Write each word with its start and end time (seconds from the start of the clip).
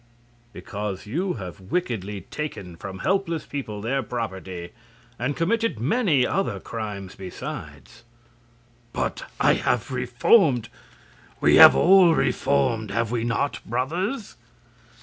"Because 0.51 1.05
you 1.05 1.33
have 1.33 1.59
wickedly 1.59 2.21
taken 2.21 2.75
from 2.75 2.97
helpless 3.05 3.45
people 3.45 3.81
their 3.83 4.01
property, 4.01 4.71
and 5.19 5.35
committed 5.37 5.79
many 5.79 6.25
other 6.25 6.59
crimes 6.59 7.13
besides." 7.13 8.03
"But 8.93 9.29
I 9.39 9.53
have 9.53 9.91
reformed! 9.91 10.69
We 11.39 11.57
have 11.57 11.75
all 11.75 12.15
reformed 12.15 12.89
have 12.89 13.11
we 13.11 13.23
not, 13.23 13.59
brothers?" 13.63 14.37